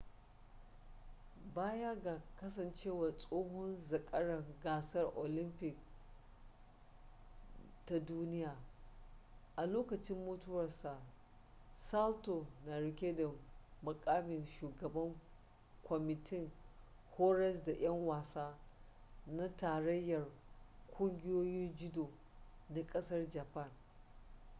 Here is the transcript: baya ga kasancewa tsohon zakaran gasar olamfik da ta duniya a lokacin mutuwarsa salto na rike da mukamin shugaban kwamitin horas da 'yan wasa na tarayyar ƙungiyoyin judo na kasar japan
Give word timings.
baya 1.55 1.95
ga 1.95 2.21
kasancewa 2.39 3.11
tsohon 3.17 3.81
zakaran 3.81 4.45
gasar 4.63 5.05
olamfik 5.15 5.77
da 7.57 7.85
ta 7.85 7.99
duniya 7.99 8.57
a 9.55 9.65
lokacin 9.65 10.17
mutuwarsa 10.25 11.01
salto 11.75 12.47
na 12.65 12.79
rike 12.79 13.15
da 13.15 13.29
mukamin 13.83 14.45
shugaban 14.45 15.15
kwamitin 15.83 16.51
horas 17.17 17.63
da 17.63 17.71
'yan 17.71 18.05
wasa 18.07 18.57
na 19.27 19.57
tarayyar 19.57 20.27
ƙungiyoyin 20.97 21.75
judo 21.75 22.09
na 22.69 22.87
kasar 22.87 23.29
japan 23.29 23.71